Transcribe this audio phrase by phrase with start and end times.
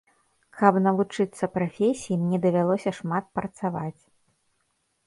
[0.61, 4.01] Каб навучыцца прафесіі, мне давялося шмат працаваць.